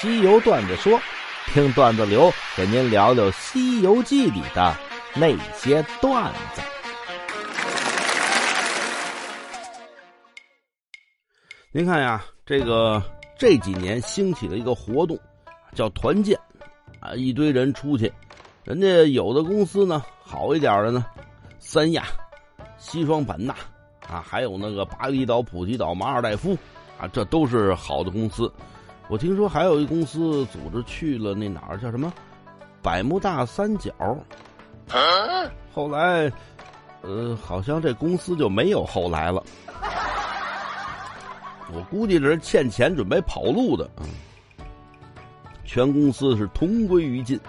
[0.00, 1.00] 西游段子说，
[1.46, 4.76] 听段子流给您聊聊《西游记》里的
[5.14, 6.62] 那些段子。
[11.70, 13.02] 您看呀，这个
[13.38, 15.18] 这几年兴起了一个活动，
[15.74, 16.38] 叫团建，
[17.00, 18.12] 啊，一堆人出去，
[18.64, 21.06] 人家有的公司呢好一点的呢，
[21.58, 22.04] 三亚、
[22.76, 23.54] 西双版纳，
[24.06, 26.58] 啊，还有那个巴厘岛、普吉岛、马尔代夫，
[26.98, 28.52] 啊，这都是好的公司。
[29.08, 32.12] 我听说还有一公司组织去了那哪儿叫什么
[32.80, 33.92] 百慕大三角，
[35.72, 36.32] 后来，
[37.02, 39.42] 呃，好像这公司就没有后来了。
[41.74, 44.06] 我估计这是欠钱准备跑路的，嗯。
[45.64, 47.40] 全公司是同归于尽，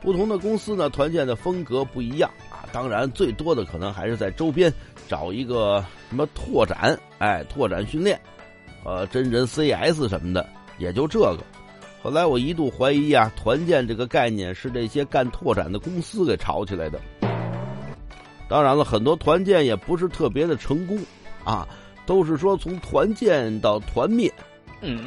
[0.00, 2.64] 不同的公司呢，团建的风格不一样啊。
[2.72, 4.72] 当然，最多的可能还是在周边
[5.06, 8.18] 找一个什么拓展，哎，拓展训练，
[8.84, 10.48] 呃，真人 CS 什么的，
[10.82, 11.38] 也就这个。
[12.02, 17.00] 后来我一度怀疑啊，团建这个概念是这些干拓展的公司给炒起来的。
[18.48, 20.98] 当然了，很多团建也不是特别的成功
[21.44, 21.66] 啊。
[22.04, 24.30] 都是说从团建到团灭，
[24.80, 25.04] 嗯，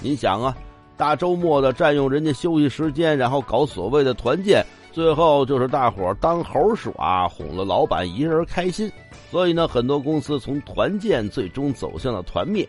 [0.00, 0.56] 你想啊，
[0.96, 8.88] 大周末的占用人家休息时间，然后搞所谓的团建，最后就是大伙当猴耍，哄了老板一人开心。
[9.28, 12.66] 所以呢，很多公司从团建最终走向了团灭。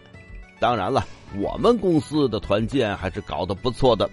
[0.59, 1.05] 当然了，
[1.37, 4.09] 我们公司的团建还是搞得不错的。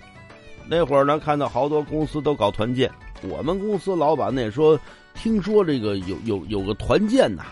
[0.67, 2.91] 那会儿呢，看到好多公司都搞团建，
[3.23, 4.78] 我们公司老板呢也说，
[5.14, 7.45] 听说这个有有有个团建呐。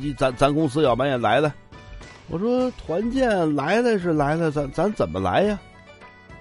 [0.00, 1.54] 你咱咱公司要不然也来了，
[2.28, 5.58] 我说团建来了是来了，咱咱怎么来呀？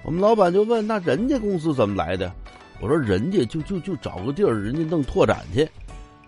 [0.03, 2.31] 我们老板就问，那人家公司怎么来的？
[2.79, 5.67] 我说人家就就就找个地儿，人家弄拓展去。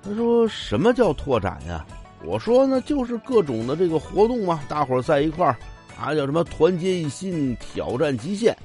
[0.01, 1.85] 他说什么叫拓展呀？
[2.25, 5.55] 我说那就是各种的这个活动嘛，大伙儿在一块儿
[5.99, 8.55] 啊，叫什么团结一心，挑战极限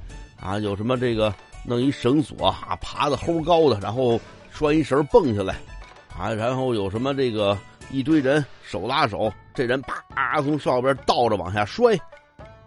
[0.41, 1.33] 啊，有什么这个
[1.65, 4.19] 弄一绳索啊，爬的齁高的，然后
[4.51, 5.57] 拴一绳蹦下来
[6.19, 7.57] 啊，然后有什么这个。
[7.93, 11.97] 一堆人手拉手，这人啪从上边倒着往下摔，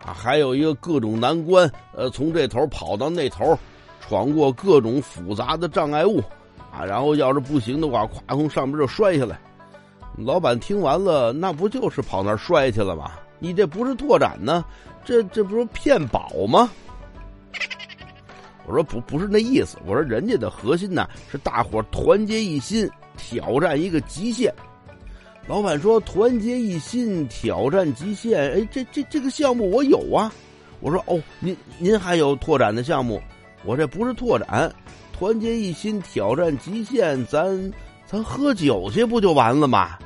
[0.03, 3.57] 啊，还有一个各种难关，呃，从这头跑到那头，
[4.01, 6.21] 闯过各种复杂的障碍物，
[6.73, 9.39] 啊，然后要是不行的话，咵从上边就摔下来。
[10.17, 13.11] 老板听完了，那不就是跑那儿摔去了吗？
[13.39, 14.63] 你这不是拓展呢，
[15.03, 16.69] 这这不是骗保吗？
[18.65, 24.53] 我说不不是那意思，我说人家的核心呢是大伙团结一心，挑战一个极限。
[25.45, 30.31] 老板说：“团结一心，挑战极限。”哎，这这这个项目我有啊。
[30.79, 33.21] 我说：“哦，您您还有拓展的项目？
[33.65, 34.73] 我这不是拓展，
[35.11, 37.25] 团结一心，挑战极限。
[37.25, 37.73] 咱
[38.05, 39.97] 咱喝酒去不就完了吗？”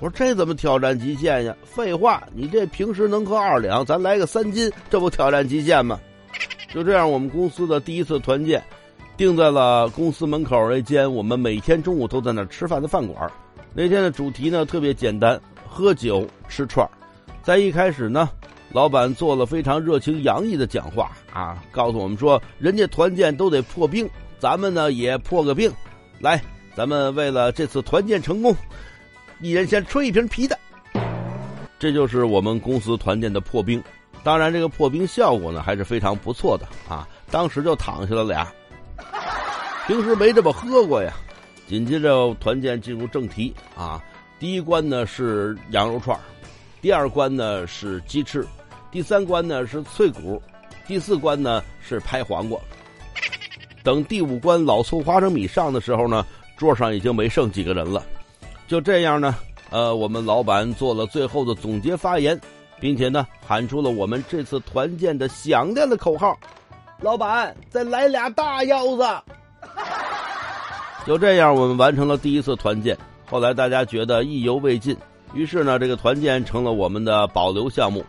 [0.00, 1.54] 我说：“这怎么挑战极限呀？
[1.64, 5.98] 废话，你这平时能喝二两，咱来个三斤，这不挑战极限吗？”
[6.74, 8.60] 就这样，我们公司的第一次团建，
[9.16, 13.30] 定在了公司门口那间我们每天中午都在那吃饭的饭馆。
[13.74, 16.88] 那天的主题呢特别简单，喝酒吃串
[17.42, 18.28] 在一开始呢，
[18.72, 24.08] 老板做了非常热情洋溢的讲话啊，告诉我们说，人家团建都得破冰，
[24.38, 25.70] 咱们呢也破个冰。
[26.18, 26.42] 来，
[26.74, 28.56] 咱们为了这次团建成功，
[29.40, 30.58] 一人先吹一瓶啤的。
[31.78, 33.82] 这就是我们公司团建的破冰。
[34.22, 38.46] 当然，这个破冰效果呢还是非常不错的啊，当时就躺下了俩。
[39.86, 41.12] 平时没这么喝过呀。
[41.66, 44.02] 紧接着团建进入正题啊，
[44.38, 46.18] 第一关呢是羊肉串
[46.80, 48.46] 第二关呢是鸡翅，
[48.90, 50.40] 第三关呢是脆骨，
[50.86, 52.60] 第四关呢是拍黄瓜。
[53.82, 56.24] 等第五关老醋花生米上的时候呢，
[56.62, 58.00] 桌上已经没剩几个人了。
[58.68, 59.34] 就这样呢，
[59.70, 62.40] 呃，我们老板做了最后的总结发言，
[62.78, 66.38] 并且呢喊出了我们这次团建的响亮的口号
[67.02, 69.04] ：“老板，再来俩大腰子。”
[71.04, 72.96] 就这样，我们完成了第一次团建。
[73.28, 74.96] 后来大家觉得意犹未尽，
[75.34, 78.04] 于是呢，这个团建成了我们的保留项目。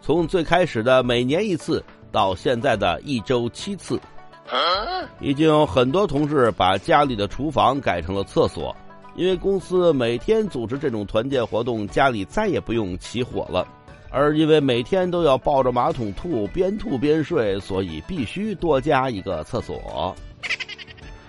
[0.00, 4.00] 从最开始的每年一次，到现在的一周七次，
[5.20, 8.74] 已经有很多同事把家里的厨房改成了厕所。
[9.14, 13.66] 因为公司每天组织这种团建活动，家里再也不用起火了。
[14.10, 20.14] 而因为每天都要抱着马桶吐，边吐边睡，所以必须多加一个厕所。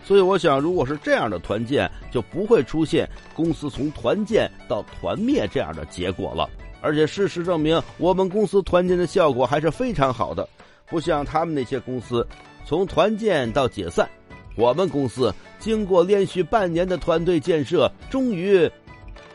[0.06, 6.50] 所以我想，如果是这样的团建，就不会出现公司从团建到团灭这样的结果了。
[6.81, 10.48] 而且事实证明，我们公司团建的效果还是非常好的，
[10.86, 12.25] 不像他们那些公司，
[12.69, 14.07] 从团建到解散。
[14.56, 18.69] 我们公司经过连续半年的团队建设，终于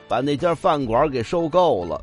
[0.06, 2.00] 把那家饭馆给收购了。